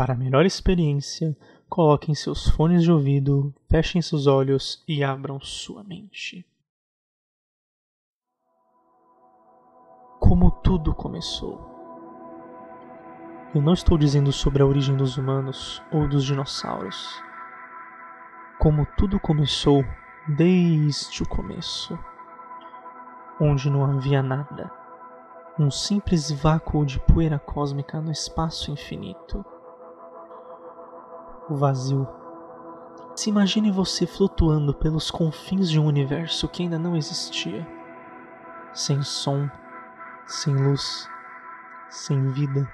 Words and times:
Para 0.00 0.14
melhor 0.14 0.46
experiência, 0.46 1.36
coloquem 1.68 2.14
seus 2.14 2.48
fones 2.48 2.82
de 2.82 2.90
ouvido, 2.90 3.54
fechem 3.68 4.00
seus 4.00 4.26
olhos 4.26 4.82
e 4.88 5.04
abram 5.04 5.38
sua 5.42 5.84
mente. 5.84 6.42
Como 10.18 10.52
tudo 10.62 10.94
começou. 10.94 11.60
Eu 13.54 13.60
não 13.60 13.74
estou 13.74 13.98
dizendo 13.98 14.32
sobre 14.32 14.62
a 14.62 14.66
origem 14.66 14.96
dos 14.96 15.18
humanos 15.18 15.82
ou 15.92 16.08
dos 16.08 16.24
dinossauros. 16.24 17.22
Como 18.58 18.86
tudo 18.96 19.20
começou 19.20 19.84
desde 20.26 21.22
o 21.22 21.28
começo, 21.28 21.98
onde 23.38 23.68
não 23.68 23.84
havia 23.84 24.22
nada, 24.22 24.72
um 25.58 25.70
simples 25.70 26.30
vácuo 26.30 26.86
de 26.86 26.98
poeira 27.00 27.38
cósmica 27.38 28.00
no 28.00 28.10
espaço 28.10 28.70
infinito 28.70 29.44
o 31.50 31.56
vazio. 31.56 32.08
Se 33.14 33.28
imagine 33.28 33.70
você 33.70 34.06
flutuando 34.06 34.72
pelos 34.72 35.10
confins 35.10 35.68
de 35.68 35.78
um 35.78 35.86
universo 35.86 36.48
que 36.48 36.62
ainda 36.62 36.78
não 36.78 36.96
existia. 36.96 37.66
Sem 38.72 39.02
som, 39.02 39.50
sem 40.26 40.54
luz, 40.54 41.08
sem 41.88 42.28
vida, 42.28 42.70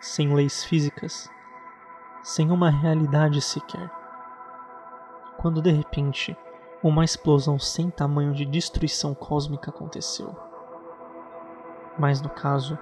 sem 0.00 0.34
leis 0.34 0.64
físicas, 0.64 1.30
sem 2.22 2.50
uma 2.50 2.70
realidade 2.70 3.40
sequer. 3.42 3.90
Quando 5.36 5.60
de 5.60 5.70
repente 5.70 6.36
uma 6.82 7.04
explosão 7.04 7.58
sem 7.58 7.90
tamanho 7.90 8.32
de 8.32 8.46
destruição 8.46 9.14
cósmica 9.14 9.70
aconteceu. 9.70 10.34
Mas 11.98 12.22
no 12.22 12.30
caso, 12.30 12.78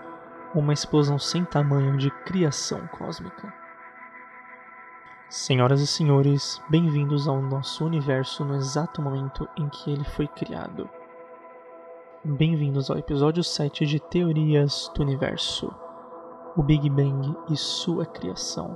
uma 0.55 0.73
explosão 0.73 1.19
sem 1.19 1.45
tamanho 1.45 1.97
de 1.97 2.09
criação 2.23 2.87
cósmica. 2.87 3.53
Senhoras 5.31 5.83
e 5.83 5.87
senhores, 5.87 6.59
bem-vindos 6.71 7.29
ao 7.29 7.43
nosso 7.43 7.85
universo 7.85 8.47
no 8.47 8.57
exato 8.57 9.03
momento 9.03 9.47
em 9.59 9.69
que 9.69 9.93
ele 9.93 10.03
foi 10.03 10.27
criado. 10.27 10.89
Bem-vindos 12.25 12.91
ao 12.91 12.97
episódio 12.97 13.45
7 13.45 13.85
de 13.85 14.01
Teorias 14.01 14.91
do 14.95 15.03
Universo: 15.03 15.71
O 16.57 16.63
Big 16.63 16.89
Bang 16.89 17.37
e 17.51 17.57
sua 17.59 18.07
criação. 18.07 18.75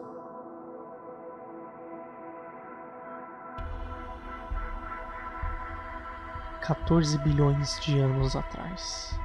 Quatorze 6.66 7.16
bilhões 7.20 7.80
de 7.80 7.98
anos 7.98 8.36
atrás. 8.36 9.18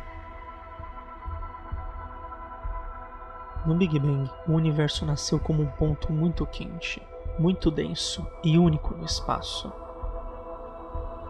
No 3.66 3.76
Big 3.76 4.00
Bang, 4.00 4.32
o 4.48 4.54
universo 4.54 5.06
nasceu 5.06 5.38
como 5.38 5.64
um 5.64 5.68
ponto 5.68 6.14
muito 6.14 6.46
quente 6.46 7.06
muito 7.40 7.70
denso 7.70 8.26
e 8.44 8.58
único 8.58 8.96
no 8.96 9.06
espaço. 9.06 9.72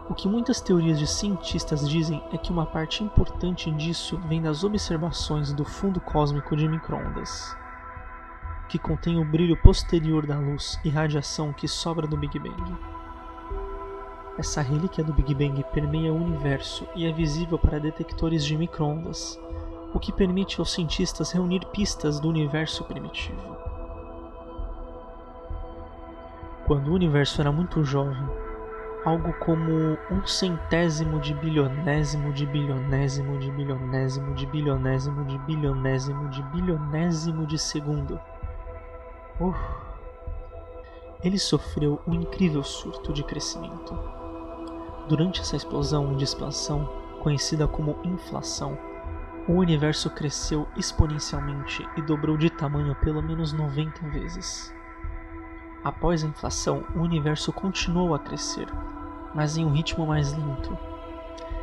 O 0.08 0.14
que 0.14 0.26
muitas 0.26 0.60
teorias 0.60 0.98
de 0.98 1.06
cientistas 1.06 1.86
dizem 1.86 2.22
é 2.32 2.38
que 2.38 2.50
uma 2.50 2.64
parte 2.64 3.04
importante 3.04 3.70
disso 3.72 4.18
vem 4.26 4.40
das 4.40 4.64
observações 4.64 5.52
do 5.52 5.66
fundo 5.66 6.00
cósmico 6.00 6.56
de 6.56 6.66
microondas, 6.66 7.54
que 8.70 8.78
contém 8.78 9.20
o 9.20 9.24
brilho 9.24 9.60
posterior 9.62 10.26
da 10.26 10.38
luz 10.38 10.80
e 10.82 10.88
radiação 10.88 11.52
que 11.52 11.68
sobra 11.68 12.06
do 12.06 12.16
Big 12.16 12.38
Bang. 12.38 12.74
Essa 14.38 14.62
relíquia 14.62 15.04
do 15.04 15.12
Big 15.12 15.34
Bang 15.34 15.62
permeia 15.74 16.12
o 16.12 16.16
universo 16.16 16.86
e 16.94 17.04
é 17.04 17.12
visível 17.12 17.58
para 17.58 17.78
detectores 17.78 18.46
de 18.46 18.56
microondas, 18.56 19.38
o 19.92 19.98
que 19.98 20.12
permite 20.12 20.58
aos 20.58 20.72
cientistas 20.72 21.32
reunir 21.32 21.66
pistas 21.66 22.18
do 22.18 22.28
universo 22.28 22.82
primitivo. 22.84 23.67
Quando 26.68 26.88
o 26.88 26.94
universo 26.94 27.40
era 27.40 27.50
muito 27.50 27.82
jovem, 27.82 28.28
algo 29.02 29.32
como 29.40 29.96
um 30.10 30.26
centésimo 30.26 31.18
de 31.18 31.32
bilionésimo 31.32 32.30
de 32.30 32.44
bilionésimo 32.44 33.38
de 33.38 33.50
bilionésimo 33.50 34.34
de 34.34 34.46
bilionésimo 34.46 35.24
de 35.24 35.38
bilionésimo 35.38 36.28
de 36.28 36.42
bilionésimo 36.42 37.46
de 37.46 37.58
segundo. 37.58 38.20
Uh. 39.40 39.54
Ele 41.24 41.38
sofreu 41.38 42.02
um 42.06 42.12
incrível 42.12 42.62
surto 42.62 43.14
de 43.14 43.24
crescimento. 43.24 43.98
Durante 45.08 45.40
essa 45.40 45.56
explosão 45.56 46.14
de 46.16 46.24
expansão, 46.24 46.86
conhecida 47.22 47.66
como 47.66 47.98
inflação, 48.04 48.76
o 49.48 49.52
universo 49.52 50.10
cresceu 50.10 50.68
exponencialmente 50.76 51.82
e 51.96 52.02
dobrou 52.02 52.36
de 52.36 52.50
tamanho 52.50 52.94
pelo 52.96 53.22
menos 53.22 53.54
90 53.54 54.06
vezes. 54.10 54.76
Após 55.84 56.24
a 56.24 56.26
inflação, 56.26 56.82
o 56.94 57.00
universo 57.00 57.52
continuou 57.52 58.14
a 58.14 58.18
crescer, 58.18 58.66
mas 59.34 59.56
em 59.56 59.64
um 59.64 59.72
ritmo 59.72 60.06
mais 60.06 60.32
lento. 60.32 60.76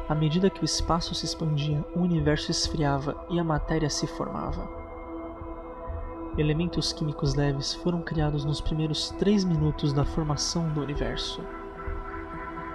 À 0.07 0.15
medida 0.15 0.49
que 0.49 0.61
o 0.61 0.65
espaço 0.65 1.13
se 1.13 1.25
expandia, 1.25 1.83
o 1.95 1.99
universo 1.99 2.51
esfriava 2.51 3.15
e 3.29 3.39
a 3.39 3.43
matéria 3.43 3.89
se 3.89 4.07
formava. 4.07 4.69
Elementos 6.37 6.93
químicos 6.93 7.33
leves 7.33 7.73
foram 7.73 8.01
criados 8.01 8.45
nos 8.45 8.61
primeiros 8.61 9.09
três 9.11 9.43
minutos 9.43 9.93
da 9.93 10.05
formação 10.05 10.69
do 10.69 10.81
universo. 10.81 11.41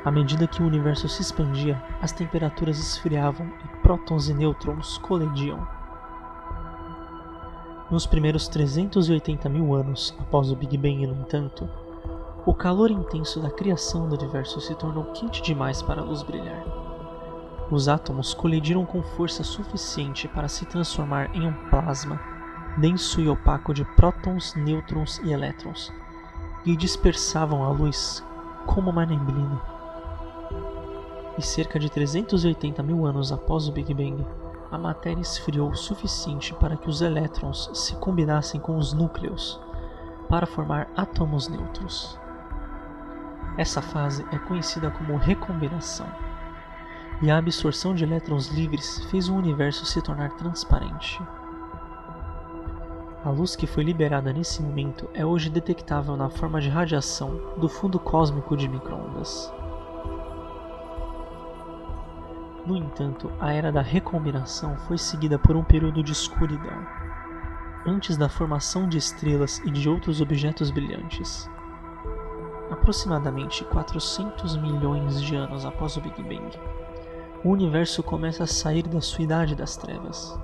À 0.04 0.10
medida 0.10 0.46
que 0.46 0.62
o 0.62 0.66
universo 0.66 1.08
se 1.08 1.20
expandia, 1.20 1.82
as 2.00 2.10
temperaturas 2.10 2.78
esfriavam 2.78 3.46
e 3.64 3.68
prótons 3.82 4.28
e 4.28 4.34
nêutrons 4.34 4.98
colidiam. 4.98 5.79
Nos 7.90 8.06
primeiros 8.06 8.46
380 8.46 9.48
mil 9.48 9.74
anos 9.74 10.14
após 10.20 10.50
o 10.52 10.56
Big 10.56 10.76
Bang, 10.78 11.06
no 11.08 11.22
entanto, 11.22 11.68
o 12.46 12.54
calor 12.54 12.90
intenso 12.90 13.40
da 13.40 13.50
criação 13.50 14.08
do 14.08 14.14
universo 14.14 14.60
se 14.60 14.74
tornou 14.76 15.06
quente 15.06 15.42
demais 15.42 15.82
para 15.82 16.00
a 16.00 16.04
luz 16.04 16.22
brilhar. 16.22 16.64
Os 17.68 17.88
átomos 17.88 18.32
colidiram 18.32 18.86
com 18.86 19.02
força 19.02 19.42
suficiente 19.42 20.28
para 20.28 20.48
se 20.48 20.64
transformar 20.66 21.34
em 21.34 21.46
um 21.46 21.52
plasma 21.68 22.20
denso 22.78 23.20
e 23.20 23.28
opaco 23.28 23.74
de 23.74 23.84
prótons, 23.96 24.54
nêutrons 24.54 25.18
e 25.24 25.32
elétrons, 25.32 25.92
e 26.64 26.76
dispersavam 26.76 27.64
a 27.64 27.70
luz 27.70 28.24
como 28.66 28.90
uma 28.90 29.04
neblina. 29.04 29.60
E 31.36 31.42
cerca 31.42 31.78
de 31.78 31.90
380 31.90 32.82
mil 32.82 33.04
anos 33.04 33.32
após 33.32 33.68
o 33.68 33.72
Big 33.72 33.92
Bang, 33.92 34.24
a 34.70 34.78
matéria 34.78 35.20
esfriou 35.20 35.70
o 35.70 35.76
suficiente 35.76 36.54
para 36.54 36.76
que 36.76 36.88
os 36.88 37.02
elétrons 37.02 37.70
se 37.74 37.96
combinassem 37.96 38.60
com 38.60 38.76
os 38.76 38.92
núcleos 38.92 39.60
para 40.28 40.46
formar 40.46 40.88
átomos 40.96 41.48
neutros. 41.48 42.18
Essa 43.58 43.82
fase 43.82 44.24
é 44.32 44.38
conhecida 44.38 44.90
como 44.90 45.16
recombinação, 45.16 46.06
e 47.20 47.30
a 47.30 47.36
absorção 47.36 47.94
de 47.94 48.04
elétrons 48.04 48.46
livres 48.48 49.04
fez 49.06 49.28
o 49.28 49.34
universo 49.34 49.84
se 49.84 50.00
tornar 50.00 50.30
transparente. 50.36 51.20
A 53.22 53.28
luz 53.28 53.54
que 53.54 53.66
foi 53.66 53.84
liberada 53.84 54.32
nesse 54.32 54.62
momento 54.62 55.10
é 55.12 55.26
hoje 55.26 55.50
detectável 55.50 56.16
na 56.16 56.30
forma 56.30 56.60
de 56.60 56.70
radiação 56.70 57.38
do 57.58 57.68
fundo 57.68 57.98
cósmico 57.98 58.56
de 58.56 58.66
microondas. 58.66 59.52
No 62.70 62.76
entanto, 62.76 63.32
a 63.40 63.52
era 63.52 63.72
da 63.72 63.82
recombinação 63.82 64.76
foi 64.86 64.96
seguida 64.96 65.36
por 65.36 65.56
um 65.56 65.64
período 65.64 66.04
de 66.04 66.12
escuridão, 66.12 66.86
antes 67.84 68.16
da 68.16 68.28
formação 68.28 68.88
de 68.88 68.96
estrelas 68.96 69.58
e 69.64 69.72
de 69.72 69.88
outros 69.88 70.20
objetos 70.20 70.70
brilhantes. 70.70 71.50
Aproximadamente 72.70 73.64
400 73.64 74.56
milhões 74.58 75.20
de 75.20 75.34
anos 75.34 75.66
após 75.66 75.96
o 75.96 76.00
Big 76.00 76.22
Bang, 76.22 76.56
o 77.42 77.48
universo 77.48 78.04
começa 78.04 78.44
a 78.44 78.46
sair 78.46 78.84
da 78.84 79.00
sua 79.00 79.24
idade 79.24 79.56
das 79.56 79.76
trevas. 79.76 80.38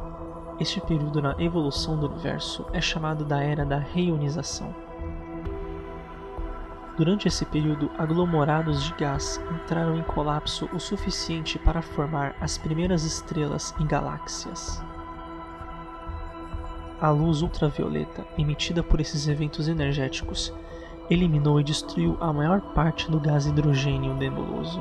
Este 0.59 0.81
período 0.81 1.23
na 1.23 1.37
evolução 1.39 1.97
do 1.97 2.09
universo 2.09 2.67
é 2.73 2.81
chamado 2.81 3.25
da 3.25 3.41
Era 3.41 3.65
da 3.65 3.79
Reionização. 3.79 4.75
Durante 6.97 7.29
esse 7.29 7.45
período, 7.45 7.91
aglomerados 7.99 8.83
de 8.83 8.95
gás 8.95 9.39
entraram 9.55 9.99
em 9.99 10.03
colapso 10.03 10.67
o 10.73 10.81
suficiente 10.81 11.59
para 11.59 11.83
formar 11.83 12.35
as 12.41 12.57
primeiras 12.57 13.05
estrelas 13.05 13.75
e 13.79 13.85
galáxias. 13.85 14.83
A 16.99 17.11
luz 17.11 17.43
ultravioleta 17.43 18.27
emitida 18.39 18.83
por 18.83 18.99
esses 18.99 19.29
eventos 19.29 19.69
energéticos 19.69 20.55
eliminou 21.11 21.61
e 21.61 21.65
destruiu 21.65 22.17
a 22.19 22.33
maior 22.33 22.63
parte 22.73 23.11
do 23.11 23.21
gás 23.21 23.45
hidrogênio 23.45 24.15
nebuloso. 24.15 24.81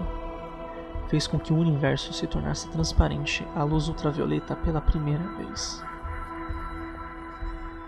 Fez 1.10 1.28
com 1.28 1.38
que 1.38 1.52
o 1.52 1.58
universo 1.58 2.14
se 2.14 2.26
tornasse 2.26 2.70
transparente 2.70 3.46
à 3.54 3.64
luz 3.64 3.90
ultravioleta 3.90 4.56
pela 4.56 4.80
primeira 4.80 5.28
vez. 5.36 5.84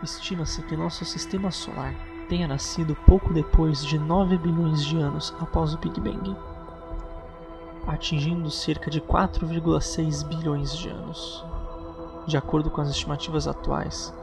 Estima-se 0.04 0.62
que 0.64 0.76
nosso 0.76 1.06
sistema 1.06 1.50
solar 1.50 1.96
tenha 2.28 2.48
nascido 2.48 2.96
pouco 3.06 3.34
depois 3.34 3.84
de 3.84 3.98
9 3.98 4.38
bilhões 4.38 4.86
de 4.86 4.98
anos 4.98 5.34
após 5.40 5.74
o 5.74 5.78
Big 5.78 6.00
Bang, 6.00 6.36
atingindo 7.86 8.52
cerca 8.52 8.92
de 8.92 9.00
4,6 9.00 10.26
bilhões 10.28 10.76
de 10.76 10.90
anos. 10.90 11.44
De 12.26 12.36
acordo 12.36 12.70
com 12.70 12.82
as 12.82 12.90
estimativas 12.90 13.48
atuais, 13.48 14.14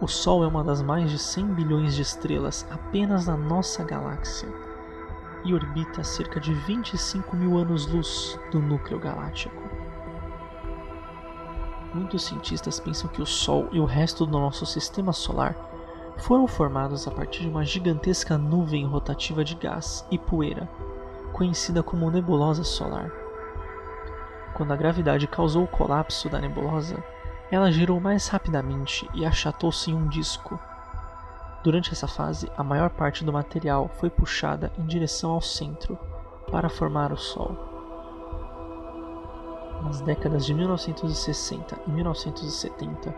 O 0.00 0.08
Sol 0.08 0.42
é 0.42 0.46
uma 0.46 0.64
das 0.64 0.82
mais 0.82 1.08
de 1.08 1.18
100 1.18 1.46
bilhões 1.54 1.94
de 1.94 2.02
estrelas 2.02 2.66
apenas 2.70 3.26
na 3.26 3.36
nossa 3.36 3.84
galáxia 3.84 4.48
e 5.44 5.54
orbita 5.54 6.00
a 6.00 6.04
cerca 6.04 6.40
de 6.40 6.52
25 6.52 7.36
mil 7.36 7.56
anos-luz 7.56 8.38
do 8.50 8.58
núcleo 8.58 8.98
galáctico. 8.98 9.62
Muitos 11.94 12.24
cientistas 12.24 12.80
pensam 12.80 13.08
que 13.08 13.22
o 13.22 13.26
Sol 13.26 13.68
e 13.70 13.78
o 13.78 13.84
resto 13.84 14.26
do 14.26 14.32
nosso 14.32 14.66
sistema 14.66 15.12
solar 15.12 15.54
foram 16.16 16.46
formados 16.46 17.06
a 17.06 17.10
partir 17.10 17.42
de 17.42 17.48
uma 17.48 17.64
gigantesca 17.64 18.38
nuvem 18.38 18.86
rotativa 18.86 19.44
de 19.44 19.54
gás 19.54 20.06
e 20.10 20.18
poeira, 20.18 20.68
conhecida 21.32 21.82
como 21.82 22.10
nebulosa 22.10 22.64
solar. 22.64 23.10
Quando 24.54 24.72
a 24.72 24.76
gravidade 24.76 25.26
causou 25.26 25.64
o 25.64 25.68
colapso 25.68 26.28
da 26.28 26.38
nebulosa, 26.38 27.02
ela 27.50 27.72
girou 27.72 28.00
mais 28.00 28.28
rapidamente 28.28 29.08
e 29.12 29.26
achatou-se 29.26 29.90
em 29.90 29.94
um 29.94 30.06
disco. 30.06 30.58
Durante 31.62 31.92
essa 31.92 32.06
fase, 32.06 32.50
a 32.56 32.62
maior 32.62 32.90
parte 32.90 33.24
do 33.24 33.32
material 33.32 33.88
foi 33.88 34.10
puxada 34.10 34.72
em 34.78 34.86
direção 34.86 35.32
ao 35.32 35.40
centro 35.40 35.98
para 36.50 36.68
formar 36.68 37.12
o 37.12 37.16
Sol. 37.16 37.56
Nas 39.82 40.00
décadas 40.00 40.46
de 40.46 40.54
1960 40.54 41.78
e 41.86 41.90
1970, 41.90 43.14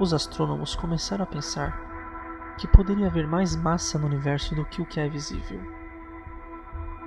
os 0.00 0.14
astrônomos 0.14 0.74
começaram 0.74 1.24
a 1.24 1.26
pensar 1.26 1.87
que 2.58 2.66
poderia 2.66 3.06
haver 3.06 3.26
mais 3.26 3.54
massa 3.54 3.98
no 3.98 4.06
universo 4.06 4.54
do 4.54 4.64
que 4.64 4.82
o 4.82 4.86
que 4.86 4.98
é 4.98 5.08
visível. 5.08 5.60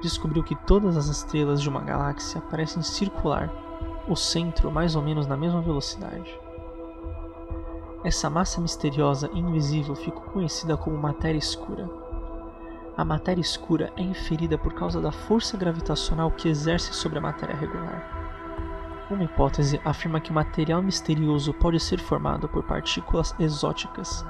Descobriu 0.01 0.43
que 0.43 0.55
todas 0.55 0.97
as 0.97 1.07
estrelas 1.07 1.61
de 1.61 1.69
uma 1.69 1.81
galáxia 1.81 2.41
parecem 2.41 2.81
circular 2.81 3.51
o 4.07 4.15
centro 4.15 4.71
mais 4.71 4.95
ou 4.95 5.01
menos 5.03 5.27
na 5.27 5.37
mesma 5.37 5.61
velocidade. 5.61 6.39
Essa 8.03 8.29
massa 8.29 8.59
misteriosa 8.59 9.29
e 9.31 9.39
invisível 9.39 9.93
ficou 9.93 10.23
conhecida 10.23 10.75
como 10.75 10.97
matéria 10.97 11.37
escura. 11.37 11.87
A 12.97 13.05
matéria 13.05 13.41
escura 13.41 13.93
é 13.95 14.01
inferida 14.01 14.57
por 14.57 14.73
causa 14.73 14.99
da 14.99 15.11
força 15.11 15.55
gravitacional 15.55 16.31
que 16.31 16.49
exerce 16.49 16.93
sobre 16.93 17.19
a 17.19 17.21
matéria 17.21 17.55
regular. 17.55 19.07
Uma 19.09 19.23
hipótese 19.23 19.79
afirma 19.83 20.19
que 20.19 20.31
o 20.31 20.33
material 20.33 20.81
misterioso 20.81 21.53
pode 21.53 21.79
ser 21.79 21.99
formado 21.99 22.47
por 22.49 22.63
partículas 22.63 23.35
exóticas 23.37 24.25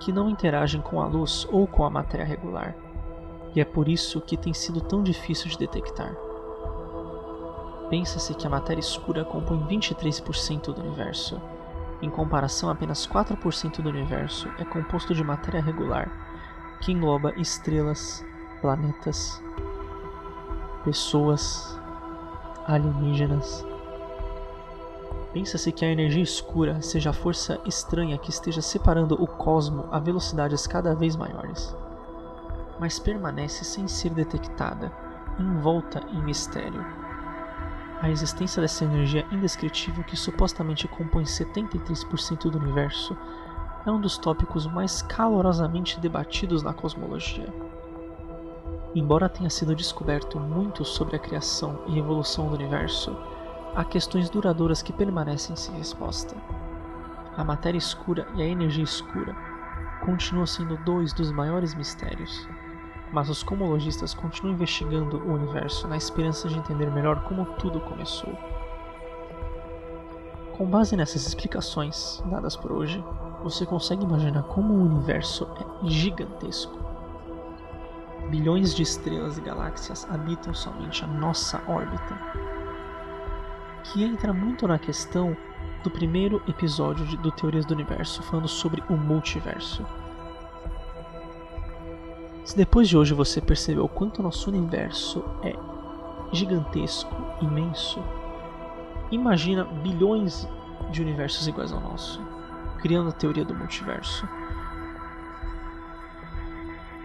que 0.00 0.12
não 0.12 0.28
interagem 0.28 0.80
com 0.80 1.00
a 1.00 1.06
luz 1.06 1.46
ou 1.50 1.66
com 1.66 1.84
a 1.84 1.90
matéria 1.90 2.24
regular, 2.24 2.74
e 3.54 3.60
é 3.60 3.64
por 3.64 3.88
isso 3.88 4.20
que 4.20 4.36
tem 4.36 4.52
sido 4.52 4.80
tão 4.80 5.02
difícil 5.02 5.48
de 5.48 5.58
detectar. 5.58 6.14
Pensa-se 7.88 8.34
que 8.34 8.46
a 8.46 8.50
matéria 8.50 8.80
escura 8.80 9.24
compõe 9.24 9.58
23% 9.66 10.74
do 10.74 10.82
universo. 10.82 11.40
Em 12.02 12.10
comparação, 12.10 12.68
apenas 12.68 13.06
4% 13.06 13.80
do 13.80 13.88
universo 13.88 14.48
é 14.58 14.64
composto 14.64 15.14
de 15.14 15.24
matéria 15.24 15.62
regular, 15.62 16.10
que 16.80 16.92
engloba 16.92 17.32
estrelas, 17.36 18.24
planetas, 18.60 19.42
pessoas, 20.84 21.80
alienígenas. 22.66 23.64
Pensa-se 25.36 25.70
que 25.70 25.84
a 25.84 25.92
energia 25.92 26.22
escura 26.22 26.80
seja 26.80 27.10
a 27.10 27.12
força 27.12 27.60
estranha 27.66 28.16
que 28.16 28.30
esteja 28.30 28.62
separando 28.62 29.22
o 29.22 29.26
cosmo 29.26 29.84
a 29.92 29.98
velocidades 29.98 30.66
cada 30.66 30.94
vez 30.94 31.14
maiores, 31.14 31.76
mas 32.80 32.98
permanece 32.98 33.62
sem 33.62 33.86
ser 33.86 34.14
detectada, 34.14 34.90
envolta 35.38 36.02
em 36.10 36.22
mistério. 36.22 36.82
A 38.00 38.08
existência 38.08 38.62
dessa 38.62 38.84
energia 38.84 39.26
indescritível 39.30 40.02
que 40.04 40.16
supostamente 40.16 40.88
compõe 40.88 41.24
73% 41.24 42.48
do 42.48 42.58
universo 42.58 43.14
é 43.84 43.90
um 43.90 44.00
dos 44.00 44.16
tópicos 44.16 44.66
mais 44.66 45.02
calorosamente 45.02 46.00
debatidos 46.00 46.62
na 46.62 46.72
cosmologia. 46.72 47.52
Embora 48.94 49.28
tenha 49.28 49.50
sido 49.50 49.74
descoberto 49.74 50.40
muito 50.40 50.82
sobre 50.82 51.14
a 51.14 51.18
criação 51.18 51.80
e 51.88 51.98
evolução 51.98 52.48
do 52.48 52.54
universo, 52.54 53.14
há 53.74 53.84
questões 53.84 54.30
duradouras 54.30 54.82
que 54.82 54.92
permanecem 54.92 55.56
sem 55.56 55.74
resposta. 55.76 56.36
A 57.36 57.44
matéria 57.44 57.78
escura 57.78 58.26
e 58.34 58.42
a 58.42 58.46
energia 58.46 58.84
escura 58.84 59.34
continuam 60.04 60.46
sendo 60.46 60.76
dois 60.84 61.12
dos 61.12 61.32
maiores 61.32 61.74
mistérios 61.74 62.46
mas 63.12 63.28
os 63.28 63.42
cosmologistas 63.42 64.14
continuam 64.14 64.54
investigando 64.54 65.18
o 65.18 65.34
universo 65.34 65.86
na 65.88 65.96
esperança 65.96 66.48
de 66.48 66.58
entender 66.58 66.90
melhor 66.90 67.22
como 67.24 67.46
tudo 67.56 67.80
começou. 67.80 68.36
Com 70.56 70.66
base 70.66 70.96
nessas 70.96 71.26
explicações 71.26 72.22
dadas 72.26 72.56
por 72.56 72.72
hoje, 72.72 73.02
você 73.42 73.66
consegue 73.66 74.04
imaginar 74.04 74.42
como 74.44 74.74
o 74.74 74.84
universo 74.84 75.46
é 75.56 75.88
gigantesco. 75.88 76.78
Bilhões 78.30 78.74
de 78.74 78.82
estrelas 78.82 79.38
e 79.38 79.40
galáxias 79.40 80.06
habitam 80.10 80.52
somente 80.52 81.04
a 81.04 81.06
nossa 81.06 81.62
órbita, 81.68 82.18
que 83.92 84.02
entra 84.02 84.32
muito 84.32 84.66
na 84.66 84.78
questão 84.78 85.36
do 85.82 85.90
primeiro 85.90 86.42
episódio 86.48 87.04
do 87.18 87.30
Teorias 87.30 87.64
do 87.64 87.74
Universo, 87.74 88.22
falando 88.22 88.48
sobre 88.48 88.82
o 88.88 88.96
multiverso. 88.96 89.84
Se 92.44 92.56
depois 92.56 92.88
de 92.88 92.96
hoje 92.96 93.14
você 93.14 93.40
percebeu 93.40 93.84
o 93.84 93.88
quanto 93.88 94.22
nosso 94.22 94.50
universo 94.50 95.24
é 95.42 95.54
gigantesco, 96.32 97.14
imenso, 97.40 98.02
imagina 99.10 99.64
bilhões 99.64 100.48
de 100.90 101.02
universos 101.02 101.46
iguais 101.46 101.72
ao 101.72 101.80
nosso, 101.80 102.20
criando 102.78 103.10
a 103.10 103.12
teoria 103.12 103.44
do 103.44 103.54
multiverso. 103.54 104.28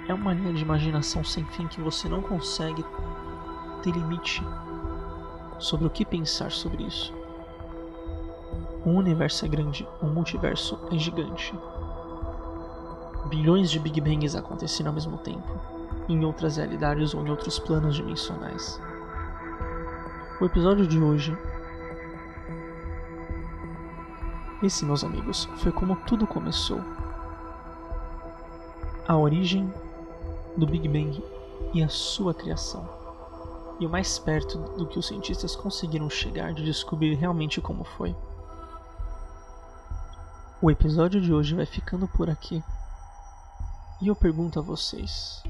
É 0.08 0.14
uma 0.14 0.34
linha 0.34 0.54
de 0.54 0.62
imaginação 0.64 1.24
sem 1.24 1.46
fim 1.46 1.68
que 1.68 1.80
você 1.80 2.10
não 2.10 2.22
consegue 2.22 2.84
ter 3.82 3.92
limite 3.92 4.44
sobre 5.62 5.88
o 5.88 5.90
que 5.90 6.04
pensar 6.04 6.52
sobre 6.52 6.84
isso. 6.84 7.14
O 8.86 8.90
universo 8.90 9.46
é 9.46 9.48
grande, 9.48 9.88
o 10.02 10.08
multiverso 10.08 10.78
é 10.92 10.98
gigante 10.98 11.54
bilhões 13.32 13.72
de 13.72 13.80
Big 13.80 14.02
Bangs 14.02 14.36
acontecendo 14.36 14.88
ao 14.88 14.94
mesmo 14.94 15.18
tempo, 15.18 15.48
em 16.10 16.26
outras 16.26 16.58
realidades 16.58 17.14
ou 17.14 17.26
em 17.26 17.30
outros 17.30 17.58
planos 17.58 17.96
dimensionais. 17.96 18.80
O 20.42 20.46
episódio 20.46 20.86
de 20.86 21.00
hoje. 21.00 21.36
Esse, 24.62 24.84
meus 24.84 25.04
amigos, 25.04 25.46
foi 25.58 25.72
como 25.72 25.96
tudo 25.96 26.28
começou. 26.28 26.82
A 29.08 29.16
origem 29.16 29.74
do 30.58 30.68
Big 30.68 30.88
Bang 30.90 31.24
e 31.74 31.82
a 31.82 31.88
sua 31.88 32.34
criação. 32.34 33.01
E 33.82 33.86
o 33.86 33.90
mais 33.90 34.20
perto 34.20 34.60
do 34.78 34.86
que 34.86 35.00
os 35.00 35.08
cientistas 35.08 35.56
conseguiram 35.56 36.08
chegar 36.08 36.54
de 36.54 36.64
descobrir 36.64 37.16
realmente 37.16 37.60
como 37.60 37.84
foi. 37.84 38.16
O 40.62 40.70
episódio 40.70 41.20
de 41.20 41.34
hoje 41.34 41.56
vai 41.56 41.66
ficando 41.66 42.08
por 42.08 42.30
aqui. 42.30 42.64
E 44.00 44.08
eu 44.08 44.16
pergunto 44.16 44.60
a 44.60 44.62
vocês: 44.62 45.42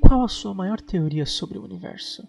qual 0.00 0.24
a 0.24 0.28
sua 0.28 0.54
maior 0.54 0.80
teoria 0.80 1.26
sobre 1.26 1.58
o 1.58 1.62
universo? 1.62 2.26